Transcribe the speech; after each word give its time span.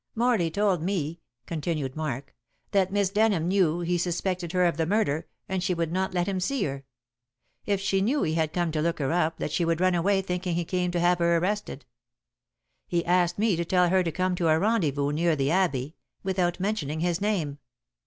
"Morley 0.15 0.49
told 0.49 0.81
me," 0.81 1.19
continued 1.45 1.95
Mark, 1.95 2.33
"that 2.71 2.91
Miss 2.91 3.11
Denham 3.11 3.47
knew 3.47 3.81
he 3.81 3.99
suspected 3.99 4.51
her 4.51 4.65
of 4.65 4.77
the 4.77 4.87
murder, 4.87 5.27
and 5.47 5.61
she 5.61 5.75
would 5.75 5.91
not 5.91 6.11
let 6.11 6.25
him 6.27 6.39
see 6.39 6.63
her. 6.63 6.85
If 7.67 7.79
she 7.79 8.01
knew 8.01 8.23
he 8.23 8.33
had 8.33 8.51
come 8.51 8.71
to 8.71 8.81
look 8.81 8.97
her 8.97 9.11
up 9.11 9.37
that 9.37 9.51
she 9.51 9.63
would 9.63 9.79
run 9.79 9.93
away 9.93 10.23
thinking 10.23 10.55
he 10.55 10.65
came 10.65 10.89
to 10.89 10.99
have 10.99 11.19
her 11.19 11.37
arrested. 11.37 11.85
He 12.87 13.05
asked 13.05 13.37
me 13.37 13.55
to 13.55 13.63
tell 13.63 13.89
her 13.89 14.01
to 14.01 14.11
come 14.11 14.33
to 14.37 14.47
a 14.47 14.57
rendezvous 14.57 15.11
near 15.11 15.35
the 15.35 15.51
Abbey 15.51 15.95
without 16.23 16.59
mentioning 16.59 17.01
his 17.01 17.21
name. 17.21 17.59